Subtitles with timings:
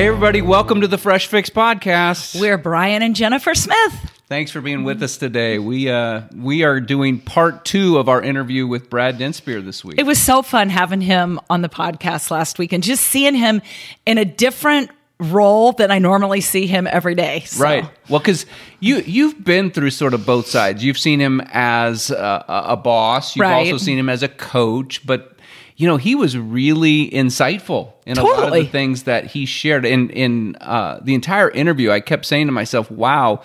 [0.00, 2.40] Hey, everybody, welcome to the Fresh Fix podcast.
[2.40, 3.92] We're Brian and Jennifer Smith.
[4.28, 5.58] Thanks for being with us today.
[5.58, 9.98] We uh, we are doing part two of our interview with Brad Dienstbier this week.
[9.98, 13.60] It was so fun having him on the podcast last week and just seeing him
[14.06, 17.40] in a different role than I normally see him every day.
[17.40, 17.62] So.
[17.62, 17.84] Right.
[18.08, 18.46] Well, because
[18.80, 20.82] you you've been through sort of both sides.
[20.82, 23.36] You've seen him as a, a boss.
[23.36, 23.70] You've Right.
[23.70, 25.06] also seen him as a coach.
[25.06, 25.36] But
[25.80, 29.84] you know, he was really insightful in a lot of the things that he shared.
[29.86, 33.40] In in uh, the entire interview, I kept saying to myself, "Wow."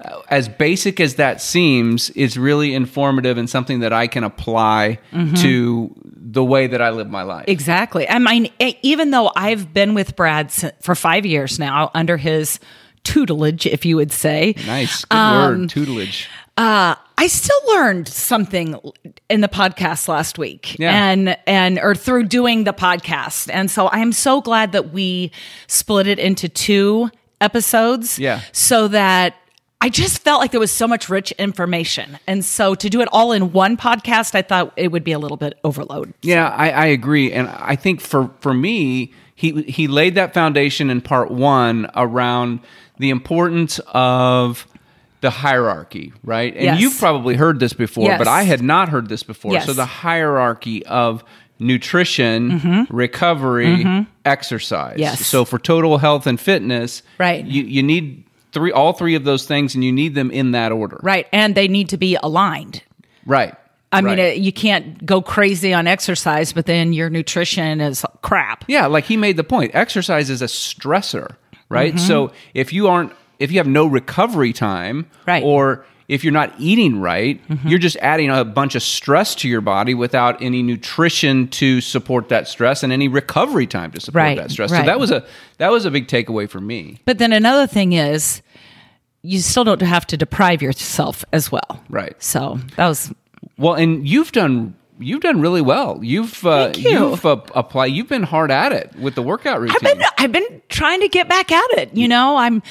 [0.00, 4.98] uh, As basic as that seems, is really informative and something that I can apply
[5.12, 5.34] Mm-hmm.
[5.42, 5.52] to
[6.32, 7.46] the way that I live my life.
[7.48, 8.08] Exactly.
[8.08, 8.48] I mean,
[8.82, 12.60] even though I've been with Brad for five years now under his
[13.02, 16.28] tutelage, if you would say, Nice, good Um, word, tutelage.
[16.56, 18.80] uh, I still learned something
[19.28, 21.10] in the podcast last week, Yeah.
[21.10, 25.30] and and or through doing the podcast, and so I'm so glad that we
[25.66, 28.40] split it into two episodes, Yeah.
[28.52, 29.34] so that.
[29.82, 32.18] I just felt like there was so much rich information.
[32.26, 35.18] And so to do it all in one podcast, I thought it would be a
[35.18, 36.12] little bit overload.
[36.20, 40.90] Yeah, I, I agree, and I think for for me, he he laid that foundation
[40.90, 42.60] in part one around
[42.98, 44.66] the importance of
[45.20, 46.54] the hierarchy, right?
[46.54, 46.80] And Yes.
[46.80, 48.18] you've probably heard this before, Yes.
[48.18, 49.52] but I had not heard this before.
[49.52, 49.66] Yes.
[49.66, 51.22] So the hierarchy of
[51.58, 54.92] nutrition, recovery, exercise.
[54.92, 55.00] Mm-hmm.
[55.00, 55.26] Yes.
[55.26, 57.44] So for total health and fitness, Right.
[57.44, 60.72] You you need three all three of those things, and you need them in that
[60.72, 60.98] order.
[61.02, 61.26] Right.
[61.32, 62.82] And they need to be aligned.
[63.26, 63.54] Right.
[63.92, 64.30] I mean, Right.
[64.32, 68.64] uh, you can't go crazy on exercise, but then your nutrition is crap.
[68.68, 69.72] Yeah, like he made the point.
[69.74, 71.34] Exercise is a stressor,
[71.68, 71.94] right?
[71.94, 72.06] Mm-hmm.
[72.06, 75.42] So if you aren't, if you have no recovery time, Right.
[75.42, 75.48] Mm-hmm.
[75.48, 79.60] or if you're not eating right, you're just adding a bunch of stress to your
[79.60, 84.36] body without any nutrition to support that stress and any recovery time to support Right,
[84.36, 84.70] that stress.
[84.70, 85.24] So that was a
[85.58, 86.98] that was a big takeaway for me.
[87.04, 88.42] But then another thing is,
[89.22, 91.80] you still don't have to deprive yourself as well.
[91.88, 92.20] Right.
[92.20, 93.12] So that was
[93.56, 96.00] Well, and you've done you've done really well.
[96.02, 97.10] You've uh, Thank you.
[97.10, 97.92] have uh, applied.
[97.92, 99.76] You've been hard at it with the workout routine.
[99.76, 101.94] I've been I've been trying to get back at it.
[101.96, 102.64] You know, I'm.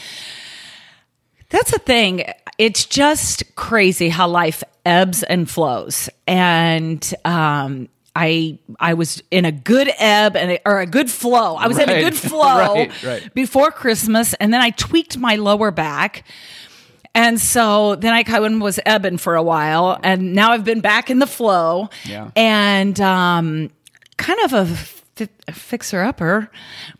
[1.49, 2.25] That's the thing.
[2.57, 9.51] It's just crazy how life ebbs and flows, and um, I I was in a
[9.51, 11.55] good ebb and a, or a good flow.
[11.55, 13.33] I was in a good flow Right, right.
[13.33, 16.23] before Christmas, and then I tweaked my lower back.
[17.15, 20.79] And so then I kind of was ebbing for a while, and now I've been
[20.81, 21.89] back in the flow.
[22.05, 22.29] Yeah.
[22.35, 23.71] And um,
[24.17, 26.51] kind of a, a fixer upper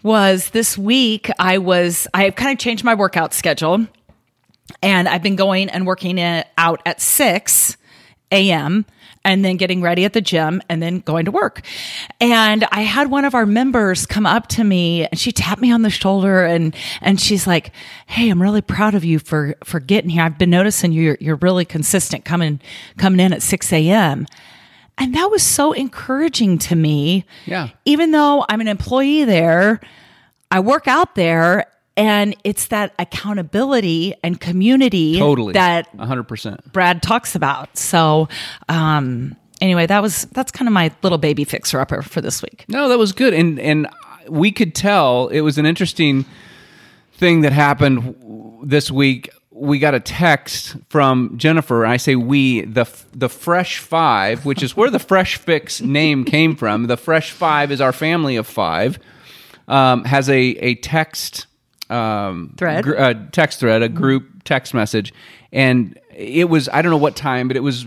[0.02, 1.30] was this week.
[1.38, 3.86] I was I kind of changed my workout schedule,
[4.82, 7.78] and I've been going and working it out at six
[8.32, 8.86] a.m.
[9.26, 11.62] and then getting ready at the gym and then going to work.
[12.22, 15.72] And I had one of our members come up to me and she tapped me
[15.72, 17.72] on the shoulder and and she's like,
[18.08, 20.24] "Hey, I'm really proud of you for for getting here.
[20.24, 22.60] I've been noticing you're you're really consistent coming
[22.98, 24.28] coming in at six a.m."
[24.98, 27.26] And that was so encouraging to me.
[27.46, 27.70] Yeah.
[27.86, 29.80] Even though I'm an employee there,
[30.52, 31.66] I work out there
[32.00, 36.72] and it's that accountability and community totally that hundred percent.
[36.72, 37.78] Brad talks about.
[37.78, 38.30] So,
[38.70, 42.66] um, anyway, that was that's kind of my little baby fixer upper for this week.
[42.70, 43.88] No, that was good, and and
[44.30, 46.26] we could tell it was an interesting
[47.14, 48.16] thing that happened
[48.64, 49.30] this week.
[49.52, 51.84] We got a text from Jennifer.
[51.84, 56.24] And I say we the the Fresh Five, which is where the Fresh Fix name
[56.24, 56.88] came from.
[56.88, 59.00] The Fresh Five is our family of five.
[59.68, 61.46] Um, has a a text
[61.90, 62.84] um, Thread.
[62.84, 65.14] gr- uh, text thread, a group text message,
[65.52, 67.86] and it was I don't know what time, but it was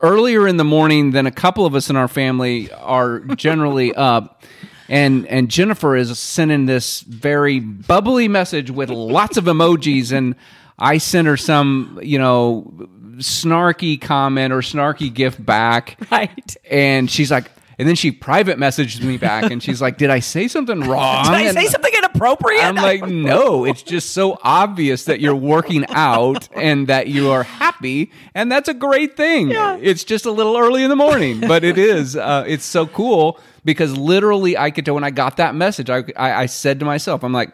[0.00, 4.42] earlier in the morning than a couple of us in our family are generally up.
[4.90, 10.34] And and Jennifer is sending this very bubbly message with lots of emojis, and
[10.78, 12.72] I sent her some, you know,
[13.18, 16.56] snarky comment or snarky gift back, Right.
[16.70, 20.20] and she's like, and then she private messaged me back, and she's like, "Did I
[20.20, 22.64] say something wrong?" Did I And- say something inappropriate?
[22.64, 27.44] I'm like, no, it's just so obvious that you're working out and that you are
[27.44, 29.50] happy, and that's a great thing.
[29.52, 32.16] It's just a little early in the morning, but it is.
[32.16, 36.04] Uh, it's so cool because literally, I could tell when I got that message, I,
[36.16, 37.50] I, I said to myself, I'm like.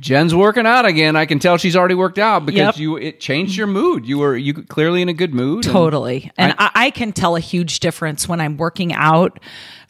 [0.00, 1.16] Jen's working out again.
[1.16, 2.76] I can tell she's already worked out because Yep.
[2.78, 4.06] you it changed your mood.
[4.06, 5.64] You were you clearly in a good mood.
[5.64, 6.30] and- Totally.
[6.38, 9.38] And I, I can tell a huge difference when I'm working out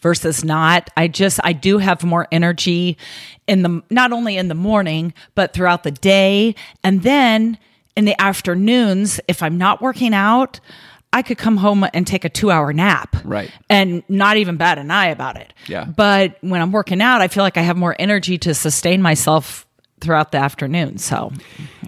[0.00, 0.90] versus not.
[0.96, 2.98] I just, I do have more energy
[3.46, 6.56] in the, not only in the morning, but throughout the day.
[6.82, 7.56] And then
[7.96, 10.58] in the afternoons, if I'm not working out,
[11.12, 13.14] I could come home and take a two hour nap.
[13.24, 13.50] Right.
[13.68, 15.52] And not even bat an eye about it.
[15.68, 15.84] Yeah.
[15.84, 19.66] But when I'm working out, I feel like I have more energy to sustain myself
[20.02, 20.98] throughout the afternoon.
[20.98, 21.32] So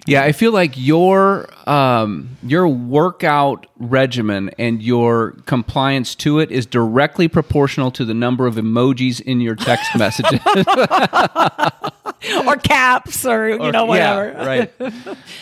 [0.07, 6.65] Yeah, I feel like your um, your workout regimen and your compliance to it is
[6.65, 10.39] directly proportional to the number of emojis in your text messages.
[12.47, 14.31] or caps or you know whatever.
[14.31, 14.73] Yeah, right.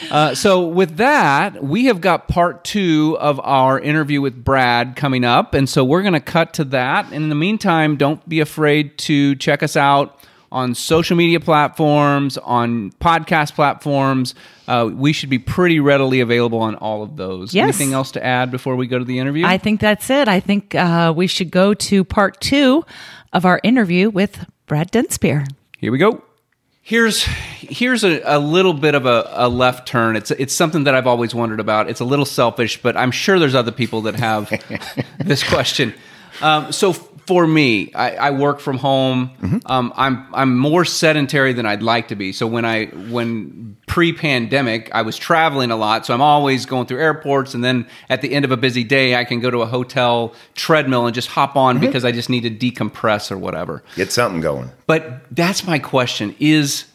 [0.10, 5.24] Uh, so with that, we have got part two of our interview with Brad coming
[5.24, 7.06] up, and so we're going to cut to that.
[7.06, 10.19] And in the meantime, don't be afraid to check us out
[10.54, 14.36] on social media platforms, on podcast platforms.
[14.68, 17.56] Uh, we should be pretty readily available on all of those.
[17.56, 17.64] Yes.
[17.64, 19.46] Anything else to add before we go to the interview?
[19.46, 20.28] I think that's it.
[20.28, 22.86] I think uh, we should go to part two
[23.34, 25.48] of our interview with Brad Dienstbier.
[25.80, 26.24] Here we go.
[26.86, 30.16] Here's here's a, a little bit of a, a left turn.
[30.16, 31.90] It's it's something that I've always wondered about.
[31.90, 34.52] It's a little selfish, but I'm sure there's other people that have
[35.18, 35.94] this question.
[36.42, 36.94] Um, so
[37.25, 39.31] for me, I, I work from home.
[39.66, 42.31] Um, I'm I'm more sedentary than I'd like to be.
[42.34, 46.06] So when I when pre-pandemic, I was traveling a lot.
[46.06, 49.16] So I'm always going through airports, and then at the end of a busy day,
[49.16, 52.42] I can go to a hotel treadmill and just hop on because I just need
[52.42, 53.84] to decompress or whatever.
[53.96, 54.72] Get something going.
[54.88, 56.86] But that's my question is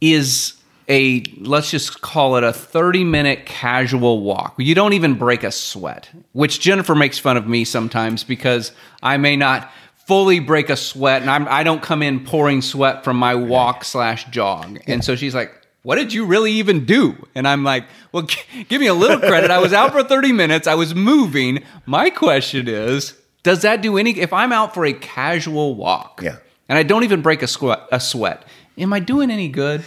[0.00, 0.55] is
[0.88, 4.54] a let's just call it a 30 minute casual walk.
[4.58, 8.72] You don't even break a sweat, which Jennifer makes fun of me sometimes because
[9.02, 9.70] I may not
[10.06, 13.84] fully break a sweat and I'm I don't come in pouring sweat from my walk
[13.84, 14.78] slash jog.
[14.86, 15.52] And so she's like,
[15.82, 17.16] what did you really even do?
[17.34, 19.50] And I'm like, well, g- give me a little credit.
[19.50, 20.66] I was out for 30 minutes.
[20.66, 21.62] I was moving.
[21.86, 26.36] My question is, does that do any, if I'm out for a casual walk Yeah.
[26.68, 28.44] and I don't even break a sweat, a sweat,
[28.78, 29.84] am I doing any good?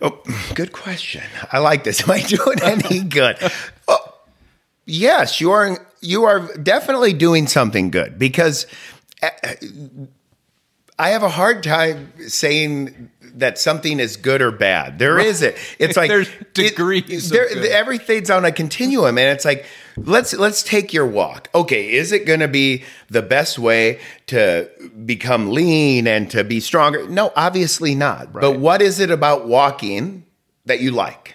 [0.00, 0.22] Oh,
[0.54, 1.22] good question.
[1.50, 2.02] I like this.
[2.04, 3.36] Am I doing any good?
[3.88, 4.14] Oh,
[4.84, 5.86] yes, you are.
[6.00, 8.66] You are definitely doing something good because
[9.22, 9.30] uh,
[10.98, 14.98] I have a hard time saying that something is good or bad.
[14.98, 15.56] There it.
[15.78, 19.66] It's like There's it- degrees of there- everything's on a continuum, and it's like
[19.96, 21.48] let's let's take your walk.
[21.54, 24.68] Okay, is it going to be the best way to
[25.04, 27.06] become lean and to be stronger?
[27.08, 28.32] No, obviously not.
[28.32, 30.24] But what is it about walking
[30.64, 31.34] that you like?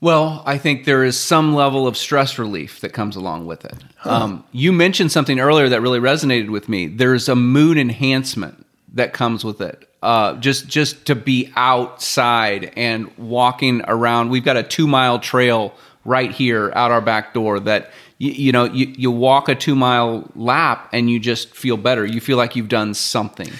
[0.00, 3.74] Well, I think there is some level of stress relief that comes along with it.
[4.04, 6.86] Um, you mentioned something earlier that really resonated with me.
[6.86, 8.64] There's a mood enhancement
[8.94, 9.88] that comes with it.
[10.02, 14.30] Uh, just just to be outside and walking around.
[14.30, 15.74] We've got a two mile trail
[16.04, 19.74] right here out our back door that you, you know you, you walk a two
[19.74, 22.06] mile lap and you just feel better.
[22.06, 23.50] You feel like you've done something.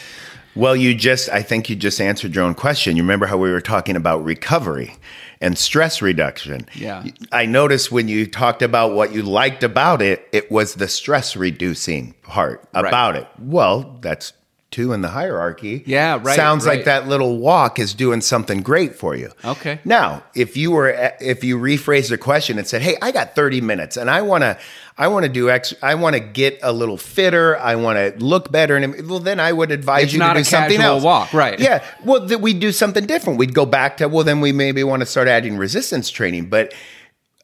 [0.59, 2.97] Well, you just, I think you just answered your own question.
[2.97, 4.97] You remember how we were talking about recovery
[5.41, 6.67] and stress reduction?
[6.75, 7.05] Yeah.
[7.31, 11.37] I noticed when you talked about what you liked about it, it was the stress
[11.37, 13.29] reducing part about it.
[13.39, 14.33] Well, that's
[14.71, 15.83] two in the hierarchy.
[15.87, 16.77] Yeah, right, Sounds right.
[16.77, 19.31] like that little walk is doing something great for you.
[19.45, 19.81] Okay.
[19.85, 23.61] Now, if you were if you rephrase the question and said, "Hey, I got 30
[23.63, 24.59] minutes and I want to
[24.99, 28.23] I want to do X I want to get a little fitter, I want to
[28.25, 31.03] look better and well then I would advise It's you not to do something else.
[31.03, 31.59] walk, right.
[31.59, 31.83] Yeah.
[32.05, 33.39] Well, th- we'd do something different.
[33.39, 36.75] We'd go back to well then we maybe want to start adding resistance training, but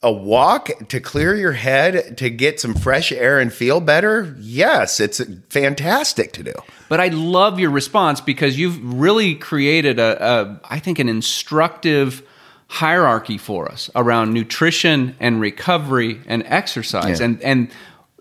[0.04, 5.00] a walk to clear your head to get some fresh air and feel better yes
[5.00, 6.52] it's fantastic to do
[6.88, 12.22] But I love your response because you've really created a, a I think, an instructive
[12.68, 17.20] hierarchy for us around nutrition and recovery and exercise.
[17.20, 17.26] Yeah.
[17.26, 17.70] And and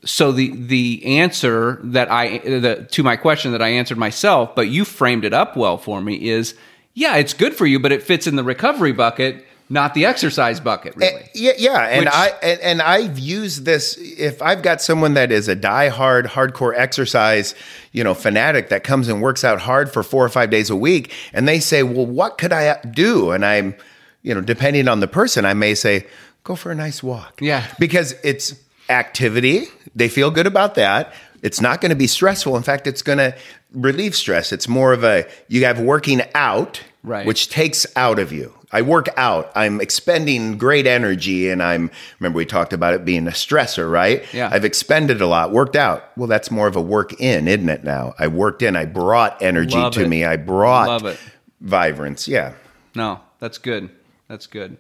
[0.06, 4.70] so the the answer that I the, to my question that I answered myself, but
[4.70, 6.56] you framed it up well for me is
[6.96, 10.60] yeah, it's good for you, but it fits in the recovery bucket, not the exercise
[10.60, 11.24] bucket, really.
[11.24, 13.98] Uh, yeah, yeah, and Which- I and, and I've used this.
[13.98, 17.56] If I've got someone that is a die-hard, hardcore exercise,
[17.92, 20.76] you know, fanatic that comes and works out hard for four or five days a
[20.76, 23.76] week, and they say, "Well, what could I do?" and I'm,
[24.22, 26.06] you know, depending on the person, I may say,
[26.44, 27.66] "Go for a nice walk." Yeah.
[27.80, 28.54] because it's
[28.90, 29.66] activity.
[29.96, 31.14] They feel good about that.
[31.42, 32.56] It's not going to be stressful.
[32.56, 33.36] In fact, it's going to
[33.74, 34.52] relieve stress.
[34.52, 37.26] It's more of a you have working out, Right.
[37.26, 38.54] which takes out of you.
[38.74, 39.52] I work out.
[39.56, 44.26] I'm expending great energy, and I'm remember we talked about it being a stressor, right?
[44.34, 44.50] Yeah.
[44.52, 46.04] I've expended a lot, worked out.
[46.18, 47.84] Well, that's more of a work in, isn't it?
[47.84, 48.76] Now I worked in.
[48.76, 50.08] I brought energy Love to it.
[50.10, 50.26] me.
[50.26, 51.20] I brought Love it.
[51.62, 52.28] vibrance.
[52.28, 52.54] Yeah.
[52.96, 53.90] No, that's good.
[54.28, 54.78] That's good.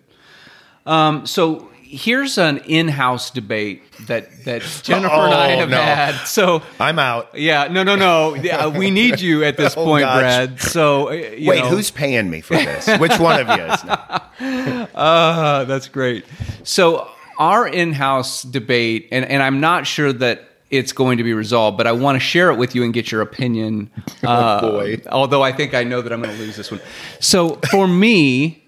[0.85, 5.77] Um, so here's an in-house debate that that Jennifer and I Oh, have no.
[5.77, 6.15] had.
[6.25, 7.37] So I'm out.
[7.37, 8.35] yeah, no, no, no.
[8.35, 10.19] Yeah, we need you at this Oh, point, gosh.
[10.19, 10.59] Brad.
[10.59, 12.87] So uh, you Wait, know- who's paying me for this?
[12.99, 14.87] Which one of you is?
[14.93, 16.25] Uh, that's great.
[16.63, 17.07] So
[17.39, 21.77] our in-house debate, and, and I'm not sure that it's going to be resolved.
[21.77, 23.89] But I want to share it with you and get your opinion.
[24.23, 25.01] Uh, boy.
[25.11, 26.79] Although I think I know that I'm going to lose this one.
[27.19, 28.62] So for me,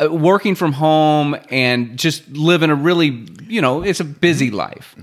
[0.00, 4.94] uh, working from home and just living a really, you know, it's a busy life.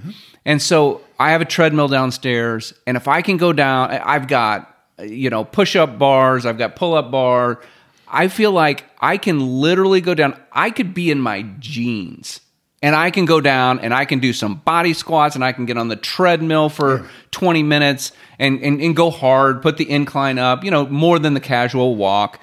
[0.45, 4.73] And so I have a treadmill downstairs, and if I can go down, I've got,
[4.99, 7.61] you know, push up bars, I've got pull up bar.
[8.07, 10.39] I feel like I can literally go down.
[10.51, 12.39] I could be in my jeans
[12.81, 15.65] and I can go down and I can do some body squats and I can
[15.65, 20.39] get on the treadmill for 20 minutes and, and, and go hard, put the incline
[20.39, 22.39] up, you know, more than the casual walk.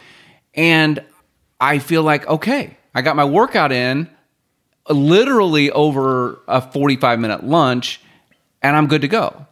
[0.54, 1.02] And
[1.64, 4.10] I feel like, okay, I got my workout in
[4.90, 8.02] literally over a 45 minute lunch
[8.62, 9.46] and I'm good to go.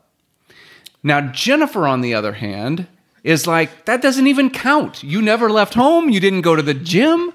[1.03, 2.87] Now, Jennifer, on the other hand,
[3.25, 5.03] is like, that doesn't even count.
[5.03, 7.33] You never left home, you didn't go to the gym.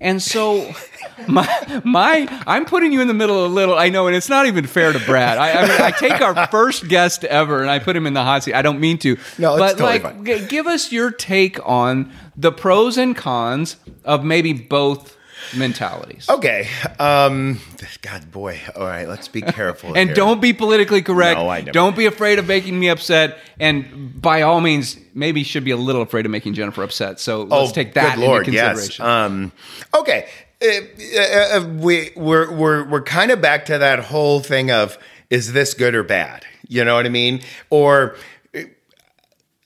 [0.00, 0.72] And so,
[1.28, 3.76] my, my, I'm putting you in the middle of a little.
[3.76, 5.38] I know, and it's not even fair to Brad.
[5.38, 8.22] I, I mean, I take our first guest ever and I put him in the
[8.22, 8.54] hot seat.
[8.54, 9.16] I don't mean to.
[9.38, 10.24] No, it's but totally like, fine.
[10.24, 15.16] g- give us your take on the pros and cons of maybe both
[15.56, 16.28] mentalities.
[16.28, 16.68] Okay.
[16.98, 17.60] Um,
[18.02, 18.60] God, boy.
[18.76, 19.08] All right.
[19.08, 19.92] Let's be careful.
[19.96, 20.14] And here.
[20.14, 21.38] don't be politically correct.
[21.38, 23.38] No, I never- Don't be afraid of making me upset.
[23.58, 27.18] And by all means, maybe should be a little afraid of making Jennifer upset.
[27.20, 28.72] So let's take that Oh, good Lord, into yes.
[28.74, 29.04] consideration.
[29.06, 29.52] Um,
[29.94, 30.28] okay,
[30.62, 34.98] uh, uh, uh, we we're we're we're kind of back to that whole thing of
[35.30, 36.44] is this good or bad?
[36.68, 37.40] You know what I mean?
[37.70, 38.16] Or
[38.54, 38.60] uh,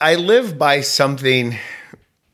[0.00, 1.56] I live by something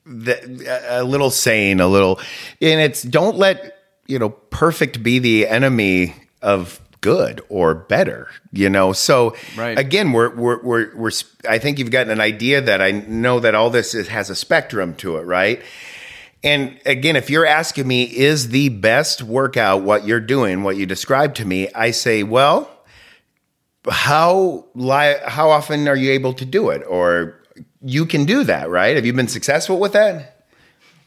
[0.08, 0.42] that
[0.90, 2.18] a little saying, a little,
[2.60, 8.68] and it's don't let you know perfect be the enemy of good or better you
[8.68, 8.92] know?
[8.92, 9.78] So Right.
[9.78, 11.10] again we're we're we're, we're
[11.48, 14.34] i think you've gotten an idea that i know that all this is, has a
[14.34, 15.62] spectrum to it right?
[16.42, 20.86] And again if you're asking me is the best workout what you're doing what you
[20.86, 22.68] described to me i say well
[23.88, 26.82] how li- how often are you able to do it?
[26.88, 27.37] Or
[27.82, 30.34] you can do that right have you been successful with that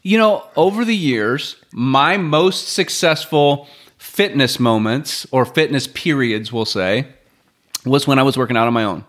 [0.02, 7.06] you know, over the years, my most successful fitness moments or fitness periods, we'll say,
[7.86, 9.04] was when I was working out on my own.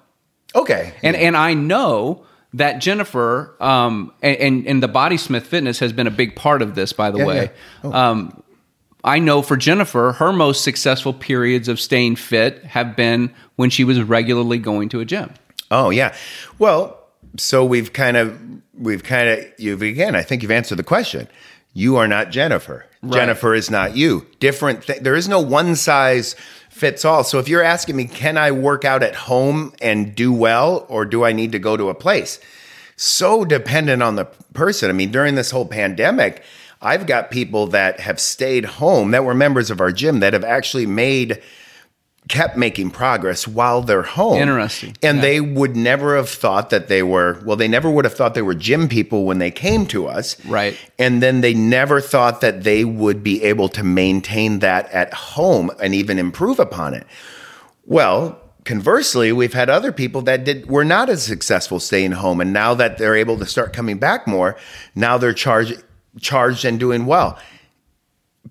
[0.55, 6.05] okay And and I know that Jennifer um, and, and the Bodysmith Fitness has been
[6.05, 6.93] a big part of this.
[6.93, 7.49] By the Yeah, way, yeah.
[7.83, 7.91] Oh.
[7.91, 8.43] um,
[9.03, 13.83] I know for Jennifer, her most successful periods of staying fit have been when she
[13.83, 15.33] was regularly going to a gym.
[15.71, 16.13] Oh yeah.
[16.59, 17.02] Well,
[17.37, 18.39] so we've kind of
[18.77, 20.15] we've kind of you've again.
[20.15, 21.27] I think you've answered the question.
[21.73, 22.85] You are not Jennifer.
[23.09, 24.25] Jennifer is not you.
[24.39, 24.83] Different.
[24.83, 26.35] Th- there is no one size
[26.69, 27.23] fits all.
[27.23, 31.03] So if you're asking me, can I work out at home and do well, or
[31.03, 32.39] do I need to go to a place?
[32.95, 34.89] So dependent on the person.
[34.89, 36.43] I mean, during this whole pandemic,
[36.81, 40.43] I've got people that have stayed home that were members of our gym that have
[40.43, 41.41] actually made
[42.33, 44.39] kept making progress while they're home.
[44.39, 44.97] Interesting.
[45.03, 48.33] And they would never have thought that they were, well, they never would have thought
[48.33, 50.43] they were gym people when they came to us.
[50.43, 50.75] Right.
[50.97, 55.69] And then they never thought that they would be able to maintain that at home
[55.79, 57.05] and even improve upon it.
[57.85, 62.51] Well, conversely, we've had other people that did were not as successful staying home, and
[62.51, 64.57] now that they're able to start coming back more,
[64.95, 65.83] now they're charged
[66.19, 67.37] charged and doing well.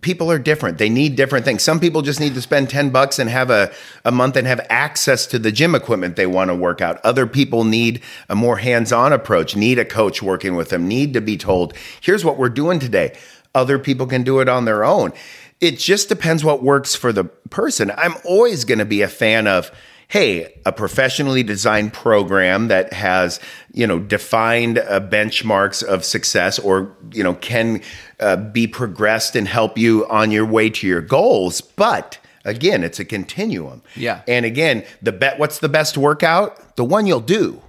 [0.00, 0.78] People are different.
[0.78, 1.62] They need different things.
[1.62, 3.72] Some people just need to spend 10 bucks and have a,
[4.04, 6.98] a month and have access to the gym equipment they want to work out.
[7.04, 11.20] Other people need a more hands-on approach, need a coach working with them, need to
[11.20, 13.16] be told, here's what we're doing today.
[13.54, 15.12] Other people can do it on their own.
[15.60, 17.92] It just depends what works for the person.
[17.96, 19.70] I'm always going to be a fan of
[20.12, 23.40] hey, a professionally designed program that has,
[23.72, 27.80] you know, defined uh, benchmarks of success or, you know, can
[28.20, 31.62] uh, be progressed and help you on your way to your goals.
[31.62, 33.80] But again, it's a continuum.
[33.96, 34.20] Yeah.
[34.28, 36.76] And again, the bet, what's the best workout?
[36.76, 37.62] The one you'll do.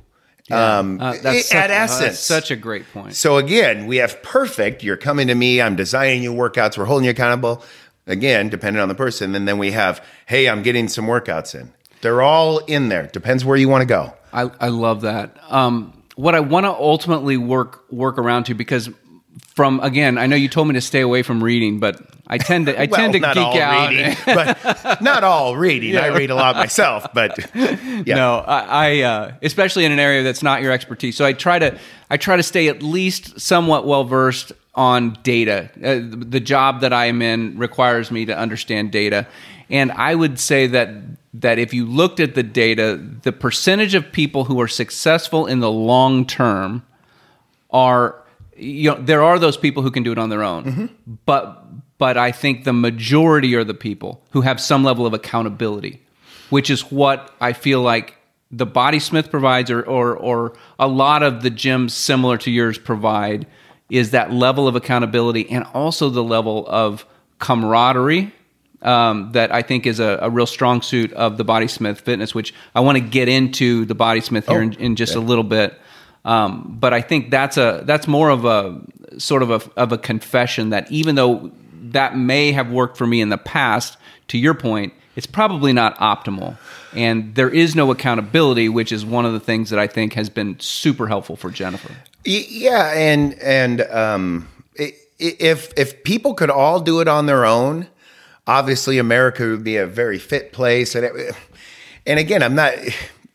[0.51, 2.19] Um, Uh, that's such, at uh, that's essence.
[2.19, 3.15] such a great point.
[3.15, 4.83] So again, we have perfect.
[4.83, 5.62] You're coming to me.
[5.62, 6.77] I'm designing your workouts.
[6.77, 7.63] We're holding you accountable.
[8.05, 9.33] Again, depending on the person.
[9.33, 11.71] And then we have, hey, I'm getting some workouts in.
[12.03, 13.07] They're all in there.
[13.07, 14.13] Depends where you want to go.
[14.31, 15.36] I, I love that.
[15.50, 18.89] Um, what I want to ultimately work work around to because
[19.55, 22.67] from again, I know you told me to stay away from reading, but I tend
[22.67, 23.89] to I Well, tend to not geek all out.
[23.89, 25.98] reading, but not all reading.
[25.98, 28.15] I read a lot myself, but yeah.
[28.15, 31.15] No, I, I uh, especially in an area that's not your expertise.
[31.17, 31.79] So I try to
[32.10, 35.69] I try to stay at least somewhat well versed on data.
[35.83, 39.27] Uh, the job that I am in requires me to understand data,
[39.69, 40.89] and I would say that
[41.33, 45.59] that if you looked at the data, the percentage of people who are successful in
[45.59, 46.85] the long term
[47.71, 48.21] are
[48.55, 50.63] you know there are those people who can do it on their own.
[50.63, 50.85] Mm-hmm.
[51.25, 51.65] But
[51.97, 56.03] but i think the majority are the people who have some level of accountability
[56.53, 58.15] which is what I feel like
[58.51, 63.47] the Bodysmith provides, or or, or a lot of the gyms similar to yours provide,
[63.89, 67.07] is that level of accountability and also the level of
[67.39, 68.31] camaraderie
[68.83, 72.53] um, that I think is a, a, real strong suit of the Bodysmith Fitness, which
[72.75, 75.79] I want to get into the Bodysmith here oh, in, in, just a little bit.
[76.25, 78.81] Um, but I think that's a that's more of a
[79.17, 81.51] sort of a of a confession that even though
[81.91, 83.97] that may have worked for me in the past,
[84.29, 86.57] to your point, it's probably not optimal.
[86.93, 90.29] And there is no accountability, which is one of the things that I think has
[90.29, 91.93] been super helpful for Jennifer.
[92.25, 94.47] Yeah, and and um,
[95.19, 97.87] if if people could all do it on their own,
[98.47, 100.95] obviously America would be a very fit place.
[100.95, 101.35] And it,
[102.05, 102.73] and again, I'm not.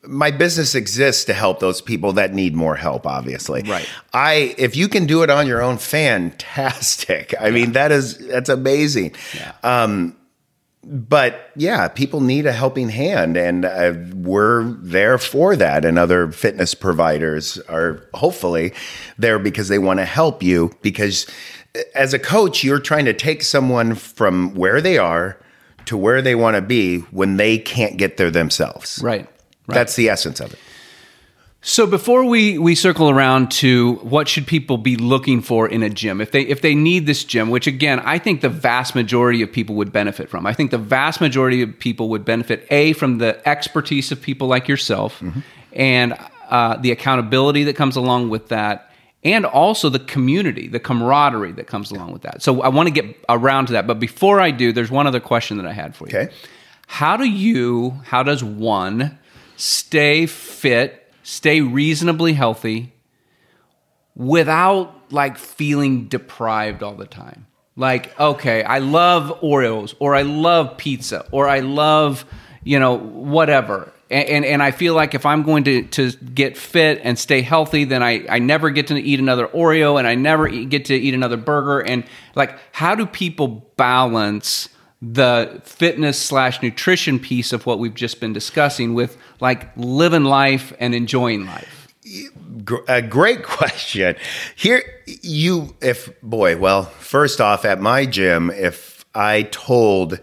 [0.02, 3.06] My business exists to help those people that need more help.
[3.06, 3.88] Obviously, right.
[4.12, 7.34] I if you can do it on your own, fantastic.
[7.40, 7.54] I yeah.
[7.54, 9.14] mean, that is that's amazing.
[9.34, 9.52] Yeah.
[9.62, 10.16] Um,
[10.84, 15.84] but yeah, people need a helping hand, and uh, we're there for that.
[15.84, 18.72] And other fitness providers are hopefully
[19.18, 20.70] there because they want to help you.
[20.80, 21.26] Because
[21.94, 25.38] as a coach, you're trying to take someone from where they are
[25.86, 29.00] to where they want to be when they can't get there themselves.
[29.02, 29.26] Right.
[29.66, 29.74] right.
[29.74, 30.58] That's the essence of it.
[31.60, 35.90] So before we we circle around to what should people be looking for in a
[35.90, 39.42] gym if they if they need this gym which again I think the vast majority
[39.42, 42.92] of people would benefit from I think the vast majority of people would benefit a
[42.92, 45.40] from the expertise of people like yourself mm-hmm.
[45.72, 46.16] and
[46.48, 48.87] uh, the accountability that comes along with that
[49.24, 52.42] and also the community the camaraderie that comes along with that.
[52.42, 55.20] So I want to get around to that but before I do there's one other
[55.20, 56.18] question that I had for you.
[56.18, 56.34] Okay.
[56.86, 59.18] How do you how does one
[59.56, 62.92] stay fit stay reasonably healthy
[64.18, 67.46] without like feeling deprived all the time.
[67.76, 72.24] Like, okay, I love Oreos or I love pizza or I love,
[72.68, 73.90] you know, whatever.
[74.10, 77.40] And, and, and, I feel like if I'm going to, to get fit and stay
[77.40, 80.84] healthy, then I, I never get to eat another Oreo and I never eat, get
[80.86, 81.80] to eat another burger.
[81.80, 84.68] And like, how do people balance
[85.00, 90.74] the fitness slash nutrition piece of what we've just been discussing with like living life
[90.78, 91.88] and enjoying life?
[92.86, 94.14] A great question.
[94.56, 100.20] Here, you, if boy, well, first off, at my gym, if I told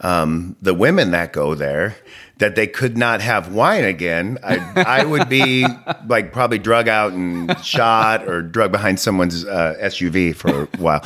[0.00, 1.96] um, the women that go there
[2.38, 5.66] that they could not have wine again, I, I would be
[6.06, 11.04] like probably drug out and shot or drug behind someone's uh, SUV for a while.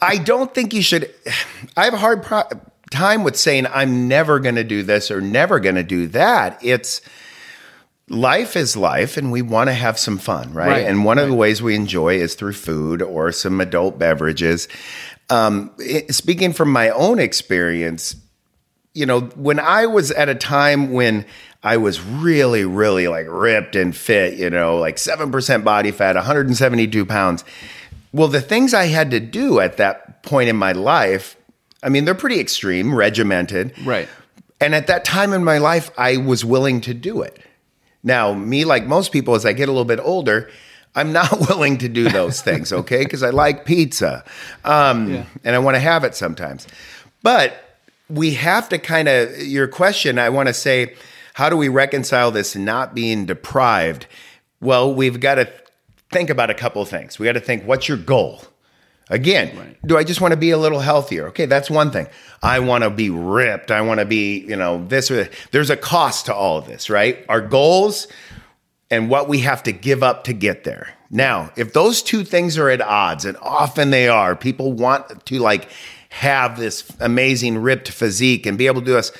[0.00, 1.12] I don't think you should.
[1.76, 2.48] I have a hard pro-
[2.90, 6.58] time with saying I'm never going to do this or never going to do that.
[6.62, 7.00] It's
[8.10, 10.68] life is life and we want to have some fun, right?
[10.68, 11.22] right and one right.
[11.22, 14.68] of the ways we enjoy is through food or some adult beverages.
[15.30, 15.70] Um,
[16.10, 18.16] speaking from my own experience,
[18.94, 21.24] you know, when I was at a time when
[21.62, 27.06] I was really, really like ripped and fit, you know, like 7% body fat, 172
[27.06, 27.44] pounds.
[28.12, 31.36] Well, the things I had to do at that point in my life,
[31.80, 33.72] I mean, they're pretty extreme, regimented.
[33.86, 34.08] Right.
[34.60, 37.40] And at that time in my life, I was willing to do it.
[38.02, 40.50] Now, me, like most people, as I get a little bit older,
[40.94, 43.04] I'm not willing to do those things, okay?
[43.04, 44.24] Because I like pizza
[44.64, 45.24] um, yeah.
[45.44, 46.66] and I want to have it sometimes.
[47.22, 47.54] But
[48.08, 50.94] we have to kind of, your question, I want to say,
[51.34, 54.06] how do we reconcile this not being deprived?
[54.60, 55.50] Well, we've got to
[56.10, 57.18] think about a couple of things.
[57.18, 58.42] We got to think, what's your goal?
[59.10, 59.76] Again, right.
[59.84, 61.26] do I just want to be a little healthier?
[61.28, 62.06] Okay, that's one thing.
[62.42, 63.70] I want to be ripped.
[63.70, 66.88] I want to be, you know, this or there's a cost to all of this,
[66.88, 67.24] right?
[67.28, 68.06] Our goals
[68.90, 70.94] and what we have to give up to get there.
[71.10, 75.38] Now, if those two things are at odds, and often they are, people want to
[75.40, 75.68] like
[76.10, 79.12] have this amazing ripped physique and be able to do this,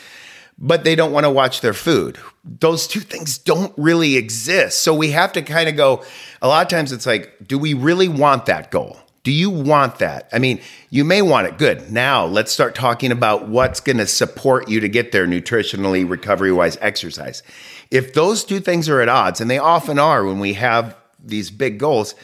[0.57, 2.19] but they don't want to watch their food.
[2.45, 4.83] Those two things don't really exist.
[4.83, 6.05] So we have to kind of go,
[6.43, 8.99] a lot of times it's like, do we really want that goal?
[9.23, 10.29] Do you want that?
[10.33, 11.59] I mean, you may want it.
[11.59, 11.93] Good.
[11.93, 16.53] Now let's start talking about what's going to support you to get there nutritionally, recovery
[16.53, 17.43] wise, exercise.
[17.91, 21.51] If those two things are at odds, and they often are when we have these
[21.51, 22.15] big goals,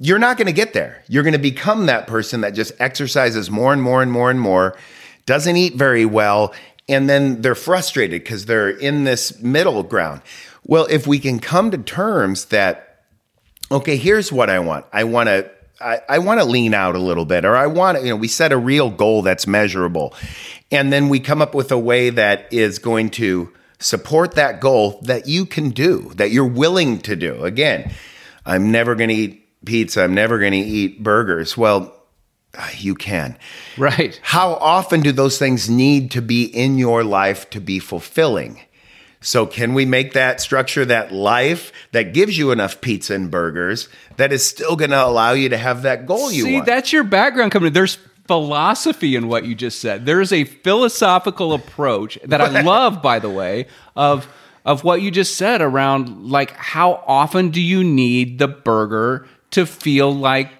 [0.00, 1.04] you're not going to get there.
[1.06, 4.40] You're going to become that person that just exercises more and more and more and
[4.40, 4.76] more,
[5.26, 6.52] doesn't eat very well,
[6.88, 10.20] and then they're frustrated because they're in this middle ground.
[10.64, 13.04] Well, if we can come to terms that,
[13.70, 14.86] okay, here's what I want.
[14.92, 15.48] I want to.
[15.84, 18.16] I, I want to lean out a little bit, or I want to, you know,
[18.16, 20.14] we set a real goal that's measurable.
[20.70, 24.98] And then we come up with a way that is going to support that goal
[25.02, 27.44] that you can do, that you're willing to do.
[27.44, 27.92] Again,
[28.46, 30.02] I'm never going to eat pizza.
[30.02, 31.56] I'm never going to eat burgers.
[31.56, 31.94] Well,
[32.56, 33.36] uh, you can.
[33.76, 34.18] Right.
[34.22, 38.60] How often do those things need to be in your life to be fulfilling?
[39.24, 43.88] So, can we make that structure, that life that gives you enough pizza and burgers,
[44.18, 46.66] that is still going to allow you to have that goal you See, want?
[46.66, 47.68] that's your background coming.
[47.68, 47.72] in.
[47.72, 50.04] There's philosophy in what you just said.
[50.06, 54.28] There is a philosophical approach that I love, by the way, of
[54.64, 59.66] of what you just said around like how often do you need the burger to
[59.66, 60.50] feel like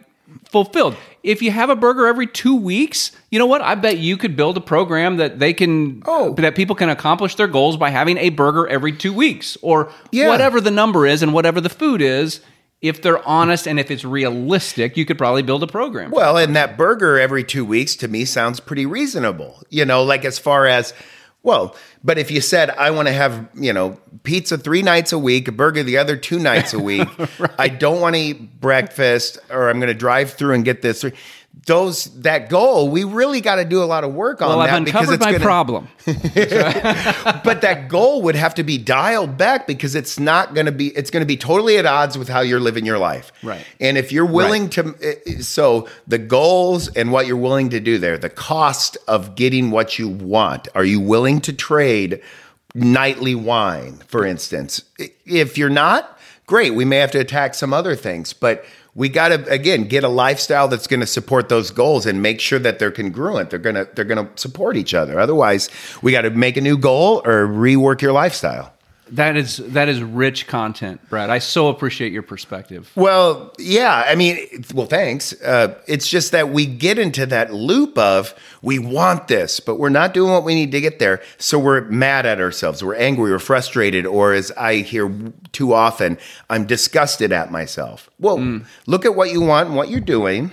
[0.63, 0.97] fulfilled?
[1.25, 3.61] If you have a burger every two weeks, you know what?
[3.61, 6.33] I bet you could build a program that they can Oh.
[6.35, 10.29] that people can accomplish their goals by having a burger every two weeks or Yeah.
[10.29, 12.41] whatever the number is and whatever the food is.
[12.81, 16.11] If they're honest and if it's realistic, you could probably build a program.
[16.11, 19.63] Well, and that burger every two weeks to me sounds pretty reasonable.
[19.71, 20.93] You know, like as far as,
[21.45, 25.19] well, but if you said, I want to have, you know, pizza three nights a
[25.19, 27.07] week, a burger the other two nights a week,
[27.59, 31.05] I don't want to eat breakfast or I'm going to drive through and get this.
[31.67, 34.71] Those, that goal, we really got to do a lot of work on well, I've
[34.71, 35.89] that because uncovered it's my gonna, problem.
[37.43, 40.89] but that goal would have to be dialed back because it's not going to be
[40.89, 43.33] it's going to be totally at odds with how you're living your life.
[43.43, 43.65] Right.
[43.81, 47.97] and if you're willing to eh, so the goals and what you're willing to do
[47.97, 50.69] there the cost of getting what you want.
[50.75, 52.21] Are you willing to trade
[52.75, 54.83] nightly wine for instance?
[55.25, 59.29] If you're not great we may have to attack some other things but we got
[59.29, 62.79] to again get a lifestyle that's going to support those goals and make sure that
[62.79, 63.51] they're congruent.
[63.51, 65.19] They're going to they're going to support each other.
[65.19, 65.71] Otherwise
[66.03, 68.74] we got to make a new goal or rework your lifestyle
[69.11, 71.29] That is that is rich content, Brad.
[71.29, 72.91] I so appreciate your perspective.
[72.97, 74.03] Well, yeah.
[74.07, 75.39] I mean, well, thanks.
[75.43, 79.91] Uh, it's just that we get into that loop of we want this, but we're
[79.91, 81.23] not doing what we need to get there.
[81.37, 82.83] So we're mad at ourselves.
[82.83, 83.31] We're angry.
[83.31, 84.07] We're frustrated.
[84.07, 85.15] Or as I hear
[85.53, 86.17] too often,
[86.49, 88.09] I'm disgusted at myself.
[88.19, 90.51] Well, look at what you want and what you're doing.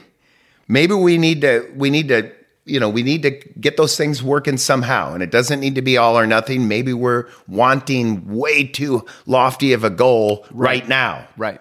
[0.68, 2.32] Maybe we need to, we need to,
[2.66, 5.14] you know, we need to get those things working somehow.
[5.14, 6.68] And it doesn't need to be all or nothing.
[6.68, 11.60] Maybe we're wanting way too lofty of a goal right now Right.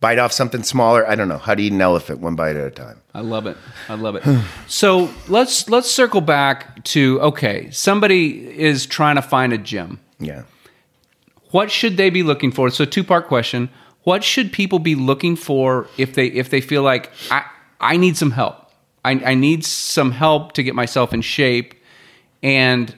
[0.00, 1.06] bite off something smaller.
[1.08, 1.38] I don't know.
[1.38, 3.00] How to eat an elephant one bite at a time.
[3.14, 3.56] I love it.
[3.88, 4.24] I love it.
[4.66, 7.70] so let's let's circle back to okay.
[7.70, 10.00] Somebody is trying to find a gym.
[10.18, 10.42] Yeah.
[11.50, 12.70] What should they be looking for?
[12.70, 13.70] So two part question.
[14.04, 17.44] What should people be looking for if they if they feel like I
[17.80, 18.69] I need some help?
[19.04, 21.74] I, I need some help to get myself in shape,
[22.42, 22.90] and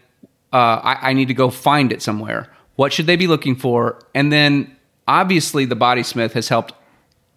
[0.52, 2.52] uh, I, I need to go find it somewhere.
[2.76, 3.98] What should they be looking for?
[4.14, 6.74] And then obviously the Bodysmith has helped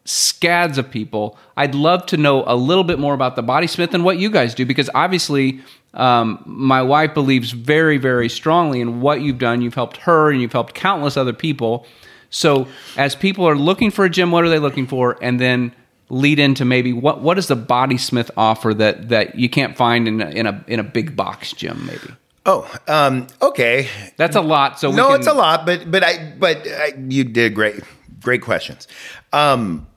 [0.05, 1.37] scads of people.
[1.57, 4.53] I'd love to know a little bit more about the Bodysmith and what you guys
[4.53, 5.61] do because obviously
[5.93, 9.61] um, my wife believes very, very strongly in what you've done.
[9.61, 11.87] You've helped her and you've helped countless other people.
[12.29, 15.17] So as people are looking for a gym, what are they looking for?
[15.21, 15.73] And then
[16.09, 20.21] lead into maybe what what does the Bodysmith offer that that you can't find in
[20.21, 22.13] a, in a in a big box gym maybe.
[22.47, 23.89] Oh, um, okay.
[24.17, 24.79] That's a lot.
[24.79, 27.81] So we No, can- it's a lot, but but I but I, you did great.
[28.21, 28.87] Great questions.
[29.33, 29.87] Um,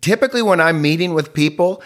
[0.00, 1.82] typically, when I'm meeting with people,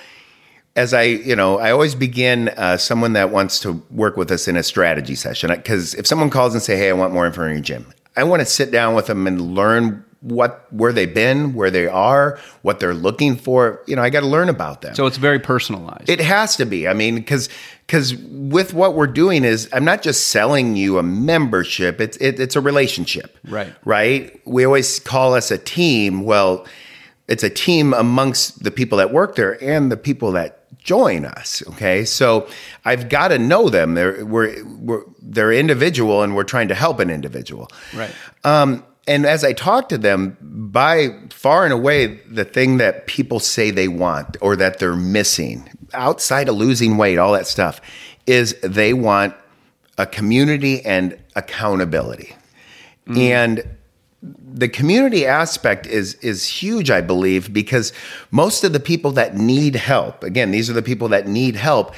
[0.77, 4.49] as I you know, I always begin uh, someone that wants to work with us
[4.49, 7.43] in a strategy session because if someone calls and say, "Hey, I want more info
[7.45, 11.13] on your gym," I want to sit down with them and learn what where they've
[11.13, 13.83] been, where they are, what they're looking for.
[13.87, 14.95] You know, I got to learn about them.
[14.95, 16.09] So it's very personalized.
[16.09, 16.87] It has to be.
[16.87, 17.49] I mean, because
[17.87, 22.01] because with what we're doing is I'm not just selling you a membership.
[22.01, 23.39] It's it, it's a relationship.
[23.45, 23.73] Right.
[23.85, 24.41] Right.
[24.47, 26.25] We always call us a team.
[26.25, 26.67] Well,
[27.27, 31.63] it's a team amongst the people that work there and the people that join us.
[31.69, 32.05] Okay.
[32.05, 32.49] So
[32.85, 33.95] I've got to know them.
[33.95, 37.71] They're we're, we're they're individual and we're trying to help an individual.
[37.95, 38.15] Right.
[38.45, 43.41] Um, and as I talk to them, by far and away, the thing that people
[43.41, 47.81] say they want or that they're missing, outside of losing weight, all that stuff,
[48.27, 49.35] is they want
[49.99, 52.37] a community and accountability.
[53.09, 53.19] Mm.
[53.19, 53.77] And
[54.23, 57.93] the community aspect is is huge, I believe, because
[58.31, 61.95] most of the people that need help, again, these are the people that need help.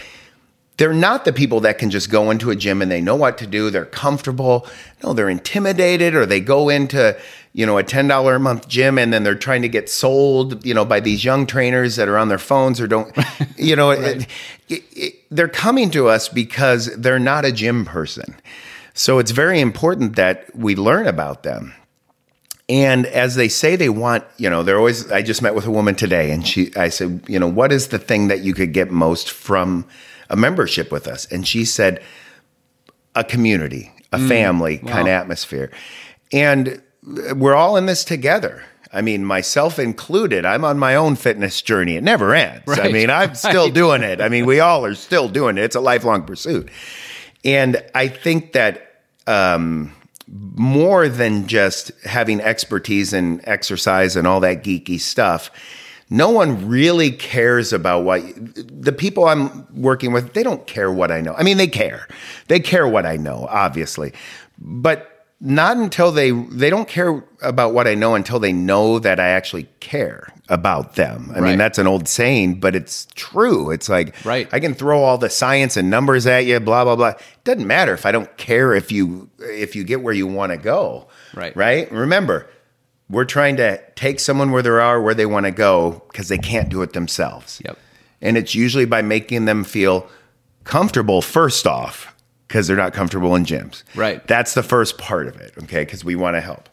[0.79, 3.39] They're not the people that can just go into a gym and they know what
[3.39, 3.71] to do.
[3.71, 4.67] They're comfortable.
[5.03, 7.17] No, they're intimidated, or they go into
[7.53, 10.65] you know a ten dollar a month gym and then they're trying to get sold
[10.65, 13.15] you know by these young trainers that are on their phones or don't
[13.57, 14.27] you know it,
[14.69, 18.35] it, it, they're coming to us because they're not a gym person.
[18.95, 21.75] So it's very important that we learn about them.
[22.69, 25.71] And as they say they want, you know, they're always I just met with a
[25.71, 28.73] woman today and she I said, you know, what is the thing that you could
[28.73, 29.87] get most from
[30.31, 31.27] a membership with us?
[31.27, 32.03] And she said
[33.15, 35.71] a community, a family kind of atmosphere.
[36.33, 36.83] And
[37.35, 38.65] we're all in this together.
[38.93, 41.97] I mean, myself included, I'm on my own fitness journey.
[41.97, 42.65] It never ends.
[42.69, 44.21] I mean, I'm still doing it.
[44.21, 45.65] I mean, we all are still doing it.
[45.65, 46.69] It's a lifelong pursuit.
[47.43, 49.95] And I think that um,
[50.29, 55.51] more than just having expertise in exercise and all that geeky stuff,
[56.13, 58.23] no one really cares about what
[58.55, 61.35] the people I'm working with, they don't care what I know.
[61.35, 62.07] I mean, they care.
[62.49, 64.13] They care what I know, obviously.
[64.59, 65.09] But
[65.41, 69.29] not until they they don't care about what I know until they know that I
[69.29, 71.33] actually care about them.
[71.35, 71.49] I Right.
[71.49, 73.71] mean, that's an old saying, but it's true.
[73.73, 74.49] It's like Right.
[74.53, 77.09] I can throw all the science and numbers at you, blah blah blah.
[77.09, 80.53] It doesn't matter if I don't care if you if you get where you want
[80.53, 81.09] to go.
[81.35, 81.57] Right.
[81.57, 81.91] Right?
[81.91, 82.47] Remember,
[83.09, 86.39] we're trying to take someone where they are, where they want to go, because they
[86.39, 87.61] can't do it themselves.
[87.65, 87.79] Yep.
[88.21, 90.09] And it's usually by making them feel
[90.65, 92.15] comfortable first off,
[92.49, 93.83] because they're not comfortable in gyms.
[93.95, 94.27] Right.
[94.27, 95.53] That's the first part of it.
[95.65, 95.85] Okay.
[95.85, 96.69] Because we want to help.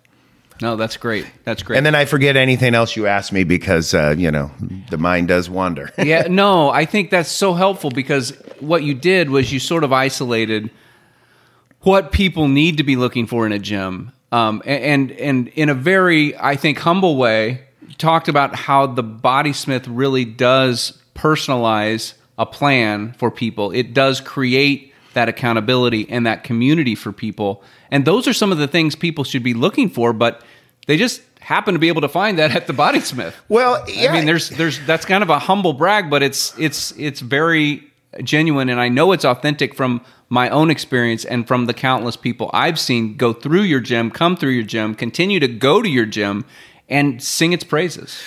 [0.61, 1.25] No, that's great.
[1.45, 1.77] That's great.
[1.77, 4.51] And then I forget anything else you asked me because, uh, you know,
[4.89, 5.91] the mind does wander.
[5.97, 9.93] yeah, no, I think that's so helpful because what you did was you sort of
[9.93, 10.69] isolated
[11.81, 15.73] what people need to be looking for in a gym, um, and and in a
[15.73, 17.61] very, I think, humble way,
[17.97, 23.71] talked about how the Bodysmith really does personalize a plan for people.
[23.71, 28.57] It does create that accountability and that community for people, and those are some of
[28.57, 30.43] the things people should be looking for, but
[30.87, 33.33] they just happen to be able to find that at the Bodysmith.
[33.49, 34.11] Well, yeah.
[34.11, 37.83] I mean, there's there's that's kind of a humble brag, but it's it's it's very
[38.23, 42.49] genuine, and I know it's authentic from my own experience and from the countless people
[42.53, 46.05] I've seen go through your gym, come through your gym, continue to go to your
[46.05, 46.45] gym,
[46.87, 48.19] and sing its praises.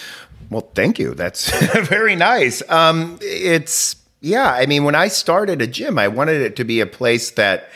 [0.51, 1.15] Well, thank you.
[1.15, 1.51] That's
[1.89, 2.69] very nice.
[2.69, 4.53] Um, it's yeah.
[4.53, 7.71] I mean, when I started a gym, I wanted it to be a place that.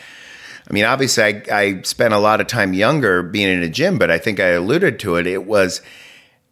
[0.69, 3.97] I mean, obviously, I, I spent a lot of time younger being in a gym,
[3.97, 5.25] but I think I alluded to it.
[5.25, 5.81] It was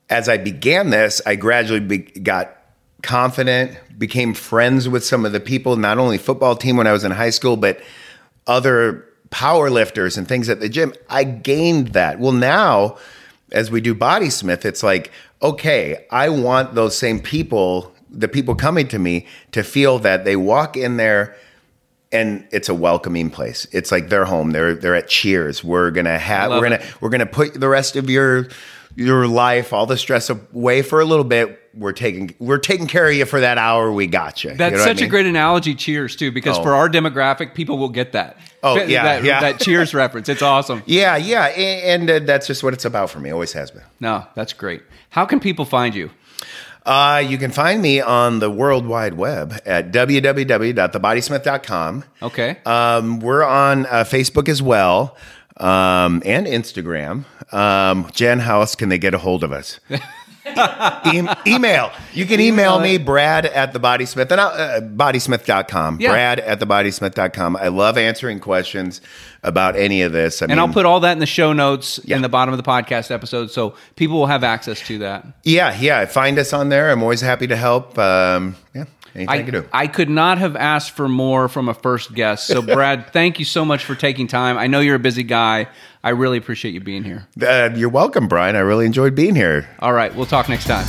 [0.09, 2.55] as I began this, I gradually be, got
[3.01, 7.03] confident, became friends with some of the people, not only football team when I was
[7.03, 7.81] in high school, but
[8.47, 10.93] other power lifters and things at the gym.
[11.10, 12.19] I gained that.
[12.19, 12.97] Well, now
[13.51, 18.88] as we do Bodysmith, it's like, okay, I want those same people, the people coming
[18.89, 21.36] to me, to feel that they walk in there
[22.12, 23.67] and it's a welcoming place.
[23.71, 24.51] It's like their home.
[24.51, 25.63] They're they're at Cheers.
[25.63, 27.01] We're gonna have we're gonna it.
[27.01, 28.47] we're gonna put the rest of your
[28.95, 31.62] your life, all the stress away for a little bit.
[31.75, 33.91] We're taking we're taking care of you for that hour.
[33.91, 34.53] We got you.
[34.55, 35.75] That's You know what I such a great analogy.
[35.75, 36.63] Cheers too, because Oh.
[36.63, 38.38] for our demographic, people will get that.
[38.63, 39.41] Oh, yeah, that, yeah.
[39.41, 40.27] that Cheers reference.
[40.29, 40.81] It's awesome.
[40.85, 43.29] Yeah, yeah, a- and, uh, that's just what it's about for me.
[43.29, 43.83] Always has been.
[43.99, 44.81] No, that's great.
[45.09, 46.09] How can people find you?
[46.85, 52.03] Uh, you can find me on the World Wide Web at www.thebodysmith.com.
[52.21, 52.57] Okay.
[52.65, 55.15] Um, we're on uh, Facebook as well
[55.57, 57.25] um, and Instagram.
[57.53, 59.79] Um, Jen, how else can they get a hold of us?
[61.05, 61.91] E- email.
[62.13, 62.97] You can email, Email me.
[62.97, 65.99] Brad at the bodysmith and uh, bodysmith.com.
[65.99, 66.12] Yeah.
[66.12, 67.55] Brad at the bodysmith.com.
[67.58, 69.01] I love answering questions
[69.43, 70.41] about any of this.
[70.41, 72.15] I and I'll put all that in the show notes Yeah.
[72.15, 75.25] in the bottom of the podcast episode, so people will have access to that.
[75.43, 76.05] yeah, yeah.
[76.05, 76.91] Find us on there.
[76.91, 77.97] I'm always happy to help.
[77.97, 79.69] Um, yeah, anything I, can do.
[79.71, 82.47] I could not have asked for more from a first guest.
[82.47, 84.58] So, Brad, thank you so much for taking time.
[84.58, 85.67] I know you're a busy guy.
[86.04, 87.28] I really appreciate you being here.
[87.41, 88.56] Uh, you're welcome, Brian.
[88.56, 89.67] I really enjoyed being here.
[89.80, 90.86] All right, we'll talk next time.